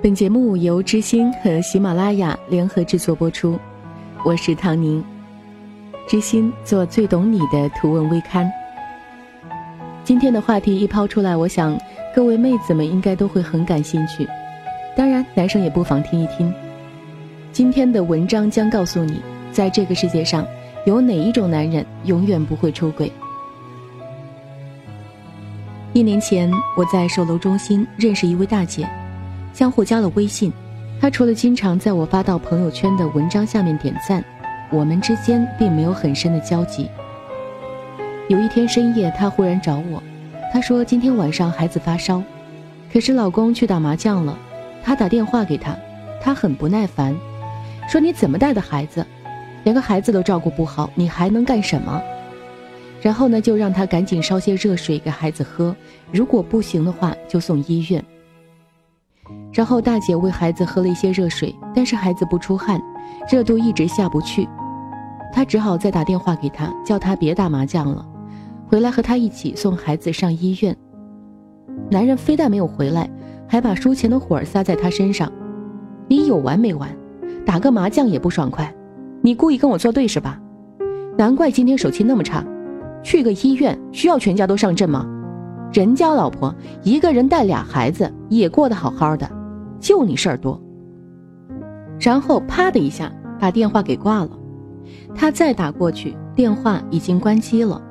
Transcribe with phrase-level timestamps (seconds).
[0.00, 3.58] 本节目由知心和喜马拉雅联合制作播出，
[4.24, 5.04] 我是唐宁。
[6.06, 8.48] 知心做最懂你的图文微刊。
[10.04, 11.76] 今天的话题一抛出来，我想
[12.14, 14.24] 各位妹子们应该都会很感兴趣，
[14.96, 16.54] 当然男生也不妨听一听。
[17.50, 19.20] 今天的文章将告诉你，
[19.50, 20.46] 在这个世界上
[20.86, 23.12] 有哪一种男人永远不会出轨。
[25.92, 28.88] 一年前，我在售楼中心认识一位大姐，
[29.58, 30.52] 相互加了微信。
[31.00, 34.24] 他除了经常在我发到朋友圈的文章下面点赞，
[34.70, 36.88] 我们之间并没有很深的交集。
[38.28, 40.00] 有一天深夜，他忽然找我，
[40.52, 42.22] 他说今天晚上孩子发烧，
[42.92, 44.38] 可是老公去打麻将了。
[44.84, 45.76] 他打电话给他，
[46.22, 47.12] 他很不耐烦，
[47.90, 49.04] 说你怎么带的孩子，
[49.64, 52.00] 连个孩子都照顾不好，你还能干什么？
[53.02, 55.74] 然后呢，就让他赶紧烧些热水给孩子喝，
[56.12, 58.04] 如果不行的话，就送医院。
[59.58, 62.80] 然后大姐为孩子喝了一些热水，但是孩子不出汗，
[63.28, 64.48] 热度一直下不去，
[65.32, 68.06] 她只好再打电话给他，叫他别打麻将了，
[68.68, 70.76] 回来和他一起送孩子上医院。
[71.90, 73.10] 男人非但没有回来，
[73.48, 75.28] 还把输钱的火撒在他身上，
[76.06, 76.88] 你有完没完？
[77.44, 78.72] 打个麻将也不爽快，
[79.22, 80.40] 你故意跟我作对是吧？
[81.16, 82.44] 难怪今天手气那么差。
[83.02, 85.04] 去个医院需要全家都上阵吗？
[85.72, 89.28] 人家老婆一个人带俩孩子也过得好好的，
[89.80, 90.60] 就你事儿多。
[91.98, 94.30] 然后啪的一下把电话给挂了，
[95.14, 97.82] 他再打过去，电话已经关机了。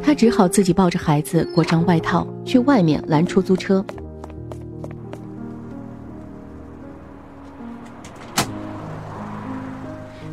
[0.00, 3.84] 他只好自己抱着孩子，裹上外套去外面拦出租车。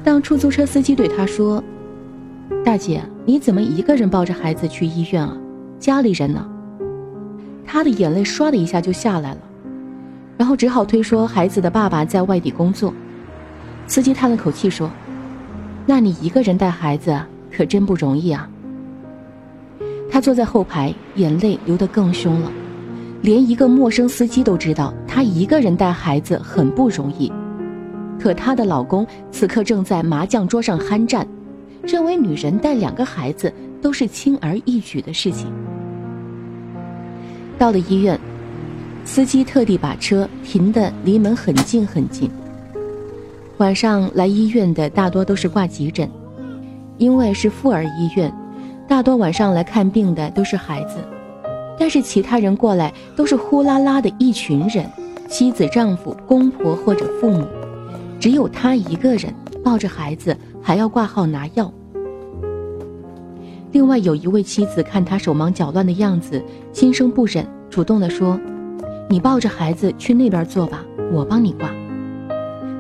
[0.04, 1.64] 当出租车司机对他说。
[2.66, 5.36] 大姐，你怎么一个人抱着孩子去医院啊？
[5.80, 6.46] 家里人呢？
[7.72, 9.38] 他的眼泪唰的一下就下来了，
[10.36, 12.92] 然后只好推说孩子的爸爸在外地工作。
[13.86, 14.90] 司机叹了口气说
[15.86, 17.16] ：“那你一个人带孩子
[17.56, 18.50] 可真不容易啊。”
[20.10, 22.52] 他坐在后排，眼泪流得更凶了。
[23.22, 27.32] 连一个陌生司机都知道他一个人带孩子很不容易，
[28.20, 31.28] 可她的老公此刻正在麻将桌上酣战。
[31.84, 35.54] 认为女人带两个孩子都是轻而易举的事情。
[37.60, 38.18] 到了医院，
[39.04, 42.32] 司机特地把车停的离门很近很近。
[43.58, 46.10] 晚上来医院的大多都是挂急诊，
[46.98, 48.34] 因为是妇儿医院，
[48.88, 50.96] 大多晚上来看病的都是孩子。
[51.78, 54.90] 但是其他人过来都是呼啦啦的一群人，
[55.28, 57.46] 妻子、丈夫、公婆或者父母，
[58.20, 60.36] 只有他一个人抱着孩子。
[60.62, 61.72] 还要挂号拿药。
[63.72, 66.44] 另外有一位妻子看他手忙脚乱的样子，
[66.74, 68.40] 心生不忍，主动的说
[69.10, 71.70] ：“你抱着孩子去那边坐吧，我帮你挂。”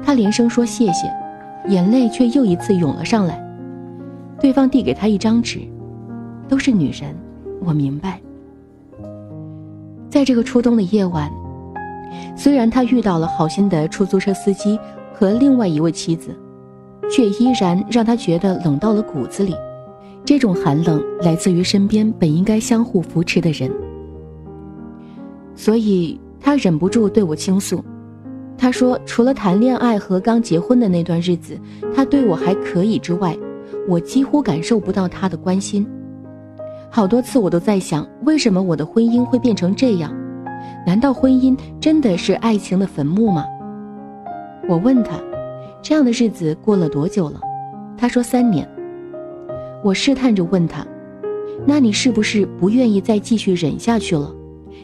[0.03, 1.07] 他连声说谢谢，
[1.67, 3.39] 眼泪却又一次涌了上来。
[4.39, 5.59] 对方递给他一张纸，
[6.47, 7.15] 都是女人，
[7.61, 8.19] 我明白。
[10.09, 11.31] 在这个初冬的夜晚，
[12.35, 14.79] 虽然他遇到了好心的出租车司机
[15.13, 16.35] 和另外一位妻子。
[17.11, 19.55] 却依然让他觉得冷到了骨子里，
[20.29, 23.67] 这种寒冷来自于身边本应该相互扶持的人。
[25.55, 27.83] 所以他忍不住对我倾诉，
[28.55, 31.59] 他说：“除了谈恋爱和刚结婚的那段日子，
[31.95, 33.35] 他对我还可以之外，
[33.87, 35.83] 我几乎感受不到他的关心。
[36.91, 40.15] 好多次我都在想，为什么我的婚姻会变成这样？
[40.85, 43.43] 难道婚姻真的是爱情的坟墓吗？”
[44.69, 45.19] 我问他。
[45.81, 47.41] 这样的日子过了多久了？
[47.97, 48.69] 他说三年。
[49.83, 50.85] 我试探着问他
[51.65, 54.33] ：“那你是不是不愿意再继续忍下去了？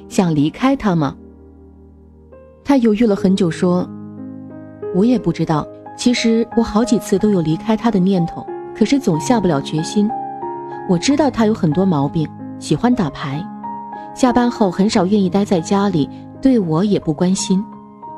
[0.07, 1.15] 想离开他吗？”
[2.63, 3.87] 他犹豫了很久，说
[4.95, 5.67] ：“我也不知道。
[5.97, 8.45] 其实我好几次都有离开他的念头，
[8.75, 10.09] 可是总下不了决心。
[10.89, 12.27] 我知道他有很多毛病，
[12.59, 13.41] 喜欢打牌，
[14.13, 16.09] 下班后很少愿意待在家里，
[16.41, 17.63] 对我也不关心。”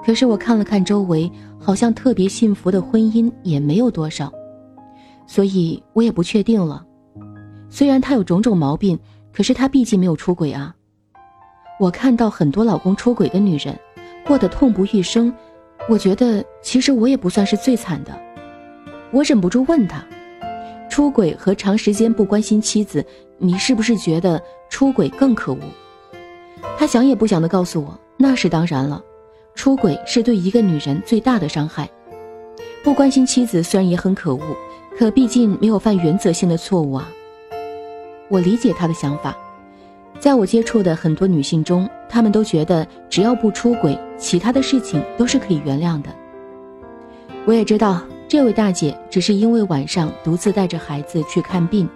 [0.04, 1.30] 可是我看了看周围，
[1.60, 4.31] 好像特别幸福的婚姻也没有多少，
[5.28, 6.84] 所以我也不确定了。
[7.70, 8.98] 虽然他有种种毛病，
[9.32, 10.74] 可是他毕竟没有出轨啊。
[11.80, 13.78] 我看到很多老公出轨的女人，
[14.26, 15.32] 过得痛不欲生，
[15.88, 18.20] 我觉得其实我也不算是最惨的。
[19.12, 20.04] 我忍不住问他，
[20.90, 23.06] 出轨和长时间不关心妻子，
[23.38, 25.60] 你是不是觉得出轨更可恶？
[26.78, 29.02] 他想也不想的告诉我，那是当然了。
[29.54, 31.90] 出轨是对一个女人最大的伤害，
[32.84, 34.42] 不关心妻子虽然也很可恶，
[34.98, 37.08] 可毕竟没有犯原则性的错误啊。
[38.30, 39.38] 我理解他的想法，
[40.20, 46.10] 在我接触的很多女性中，她们都觉得只要不出轨，其他的事情都是可以原谅的。
[47.46, 51.88] 我也知道，这位大姐只是因为晚上独自带着孩子去看病，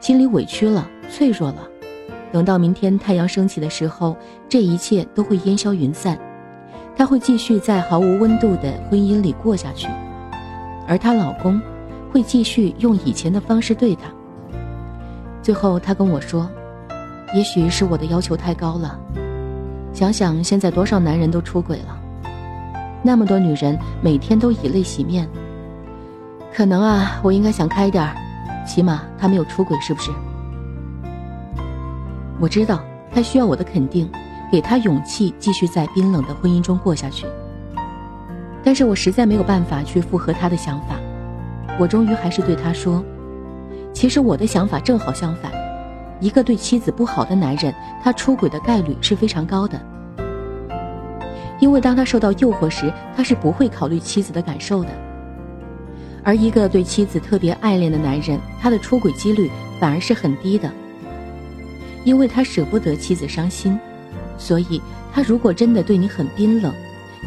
[0.00, 1.68] 心里委屈了，脆弱了。
[2.32, 4.16] 等到明天太阳升起的时候，
[4.48, 6.18] 这一切都会烟消云散，
[6.96, 9.86] 她会继续在毫无温度的婚姻里过下去，
[10.88, 11.60] 而她老公
[12.10, 14.02] 会继续用以前的方式对他。
[15.42, 16.48] 最后，他跟我说
[17.34, 18.98] ：“也许是我的要求太高了。
[19.92, 21.98] 想想现在多少男人都出轨了。”
[23.02, 25.28] 那么多女人每天都以泪洗面，
[26.52, 28.14] 可能啊，我应该想开点儿，
[28.66, 30.10] 起码他没有出轨，是不是？
[32.40, 32.82] 我知道
[33.14, 34.10] 他需要我的肯定，
[34.50, 37.26] 给他勇气继续在冰冷的婚姻中过下去。
[38.64, 40.96] 但是我实在没有办法去附和他的想法，
[41.78, 43.04] 我终于还是对他说
[43.94, 45.52] ：“其实我的想法正好相反，
[46.20, 47.72] 一个对妻子不好的男人，
[48.02, 49.80] 他出轨的概率是非常高的。”
[51.60, 54.90] 因为当他受到诱惑时，他是不会考虑妻子的感受的。
[56.24, 60.70] 而一个对妻子特别爱恋的男人，他的出轨几率反而是很低的。
[62.04, 63.78] 因为他舍不得妻子伤心，
[64.36, 64.80] 所以
[65.12, 66.72] 他如果真的对你很冰冷，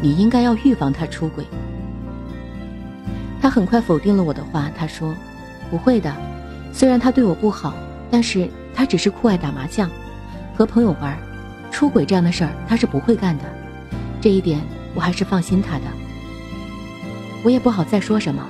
[0.00, 1.44] 你应该要预防他出轨。
[3.42, 5.12] 他很快否定了我的话，他说
[5.68, 6.14] ：“不会的，
[6.72, 7.74] 虽然他对我不好，
[8.08, 9.90] 但是他只是酷爱打麻将，
[10.56, 11.18] 和朋友玩，
[11.72, 13.44] 出轨这样的事儿他是不会干的。”
[14.22, 14.60] 这一点
[14.94, 15.84] 我还是放心他的。
[17.42, 18.46] 我也不好再说什么，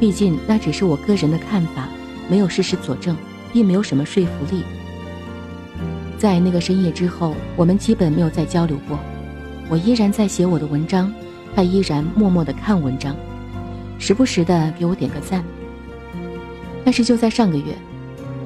[0.00, 1.88] 毕竟那只是我个人的看法，
[2.28, 3.16] 没有事实佐证，
[3.52, 4.64] 并没有什么说服力。
[6.18, 8.98] 在那个深夜之后，我们基本没有再交流过。
[9.68, 11.14] 我依然在写我的文章，
[11.54, 13.14] 他依然默默的看文章，
[14.02, 15.44] 时不时的给我点个赞。
[16.84, 17.72] 但是就在上个月，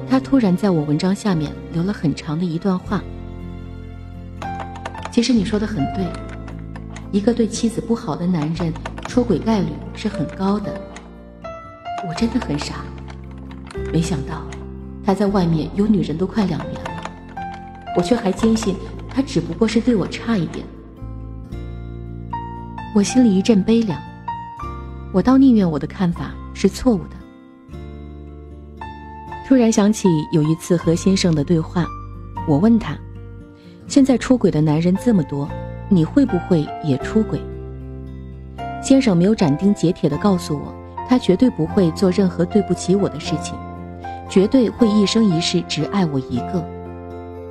[0.07, 3.01] 他突然在我文章下面留了很长的一段话。
[5.11, 6.05] 其实你说的很对。
[7.11, 8.71] 一个对妻子不好的男人，
[9.07, 10.71] 出轨概率是很高的。
[12.07, 12.85] 我真的很傻，
[13.91, 14.43] 没想到
[15.03, 17.03] 他在外面有女人都快两年了，
[17.97, 18.75] 我却还坚信
[19.09, 20.63] 他只不过是对我差一点。
[22.93, 23.99] 我心里一阵悲凉，
[25.13, 28.85] 我倒宁愿我的看法是错误的。
[29.47, 31.85] 突然想起有一次和先生的对话，
[32.47, 32.97] 我问他：
[33.87, 35.47] 现在出轨的男人这么多。
[35.89, 37.39] 你会不会也出轨？
[38.83, 40.75] 先生没有斩钉截铁地告诉我，
[41.07, 43.55] 他绝对不会做任何对不起我的事情，
[44.29, 46.61] 绝对会一生一世只爱我一个。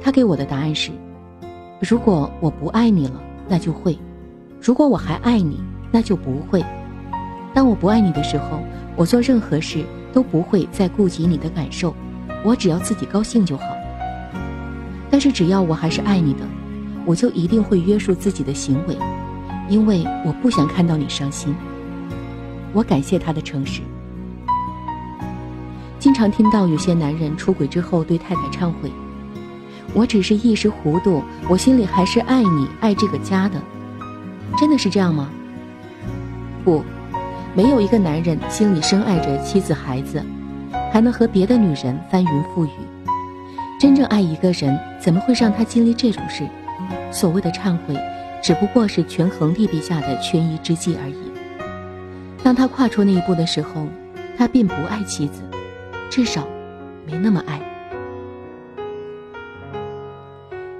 [0.02, 0.90] 他给我的答案是：
[1.80, 3.18] 如果我不爱你了，
[3.48, 3.98] 那就会；
[4.60, 5.58] 如果我还爱你，
[5.90, 6.62] 那就不会。
[7.56, 8.62] 当我不爱你的时候，
[8.94, 9.82] 我做任何事
[10.12, 11.96] 都不会再顾及你的感受，
[12.44, 13.64] 我只要自己高兴就好。
[15.10, 16.40] 但是只要我还是爱你的。
[17.06, 18.98] 我就一定会约束自己的行为，
[19.70, 21.54] 因为我不想看到你伤心。
[22.74, 23.80] 我感谢他的诚实。
[25.98, 28.92] 经常听到有些男人出轨之后对太太忏悔
[29.94, 33.62] ：“我只是一时糊涂，我心里还是爱你、爱这个家的。”
[34.58, 35.30] 真的是这样吗？
[36.64, 36.84] 不，
[37.56, 40.22] 没有一个男人心里深爱着妻子、孩子，
[40.92, 42.70] 还能和别的女人翻云覆雨。
[43.80, 46.46] 真正爱一个人，怎么会让他经历这种事？
[47.10, 47.96] 所谓的忏悔，
[48.42, 51.16] 只不过是权衡利弊下的权宜之计而已。
[52.42, 53.86] 当他跨出那一步的时候，
[54.36, 55.40] 他并不爱妻子，
[56.10, 56.46] 至少
[57.06, 57.58] 没那么爱。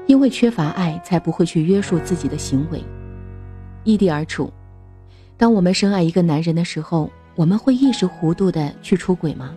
[0.06, 2.84] 因为缺乏爱，才不会去约束自己的行为。
[3.82, 4.52] 异地而处，
[5.38, 9.50] 当我们深爱一个男人的时候，我们会一时糊涂的去出轨吗？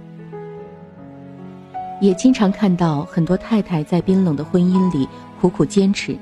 [2.02, 5.08] 也经常看到很多太太在冰冷的婚姻里
[5.40, 6.18] 苦苦坚持。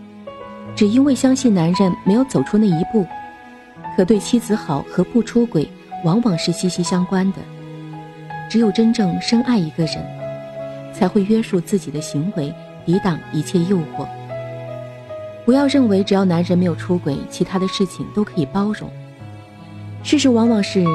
[0.76, 3.04] 只因为相信男人没有走出那一步，
[3.96, 5.68] 可对妻子好和不出轨
[6.04, 7.40] 往往是息息相关的。
[8.48, 9.96] 只有真正深爱一个人，
[10.94, 12.54] 才会约束自己的行为，
[12.86, 14.08] 抵挡一切诱惑。
[15.46, 18.88] 不要认为只要男人没有出轨，其他的事情都可以包容。
[20.08, 20.86] 事实往往是，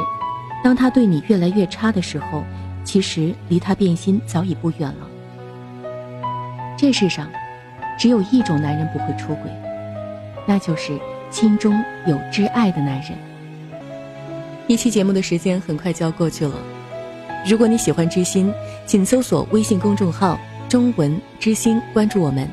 [0.64, 2.42] 当他对你越来越差的时候，
[2.83, 5.07] 其实离他变心早已不远了。
[6.78, 7.28] 这世上，
[7.99, 9.52] 只有一种男人不会出轨。
[10.49, 10.99] 那就是
[11.31, 13.11] 心中有挚爱的男人。
[14.66, 16.54] 一期节目的时间很快就要过去了，
[17.47, 18.50] 如果你喜欢知心，
[18.87, 20.40] 请搜索微信公众号
[20.71, 22.49] “中文知心”，关注我们，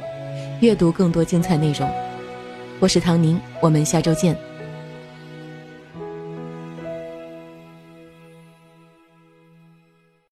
[0.60, 1.90] 阅读更多精彩内容。
[2.82, 4.49] 我是唐宁，我们下周见。